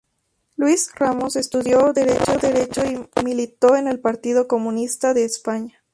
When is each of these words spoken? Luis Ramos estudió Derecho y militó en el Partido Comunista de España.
Luis 0.55 0.89
Ramos 0.95 1.35
estudió 1.35 1.93
Derecho 1.93 2.83
y 2.85 3.21
militó 3.23 3.75
en 3.75 3.87
el 3.87 3.99
Partido 3.99 4.47
Comunista 4.47 5.13
de 5.13 5.25
España. 5.25 5.83